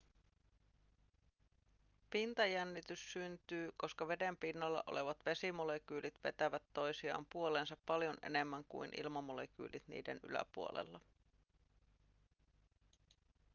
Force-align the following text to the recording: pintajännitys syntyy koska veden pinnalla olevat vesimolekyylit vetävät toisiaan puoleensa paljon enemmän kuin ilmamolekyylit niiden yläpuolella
pintajännitys 2.09 3.13
syntyy 3.13 3.71
koska 3.77 4.07
veden 4.07 4.37
pinnalla 4.37 4.83
olevat 4.87 5.17
vesimolekyylit 5.25 6.13
vetävät 6.23 6.63
toisiaan 6.73 7.25
puoleensa 7.33 7.77
paljon 7.85 8.17
enemmän 8.21 8.63
kuin 8.69 8.91
ilmamolekyylit 8.99 9.83
niiden 9.87 10.19
yläpuolella 10.23 10.99